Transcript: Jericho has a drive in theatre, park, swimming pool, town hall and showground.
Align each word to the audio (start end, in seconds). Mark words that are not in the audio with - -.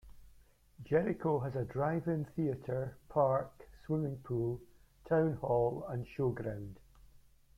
Jericho 0.83 1.37
has 1.41 1.55
a 1.55 1.63
drive 1.63 2.07
in 2.07 2.25
theatre, 2.35 2.97
park, 3.07 3.69
swimming 3.85 4.17
pool, 4.23 4.59
town 5.07 5.35
hall 5.35 5.85
and 5.89 6.07
showground. 6.17 6.77